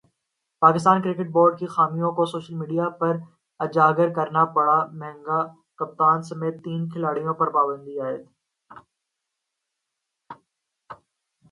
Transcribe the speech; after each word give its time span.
Pakistan 0.61 1.01
cricket 1.01 1.27
board 1.33 1.53
کی 1.59 1.67
خامیوں 1.75 2.11
کو 2.17 2.25
سوشل 2.31 2.55
میڈیا 2.61 2.87
پر 2.99 3.13
اجاگر 3.59 4.09
کرنا 4.15 4.43
پڑا 4.55 4.77
مہنگا، 4.99 5.39
کپتان 5.79 6.17
سمیت 6.29 6.55
تین 6.63 6.81
کھلاڑیوں 6.91 7.33
پر 7.39 7.47
پابندی 7.55 7.95
عائد 8.01 8.21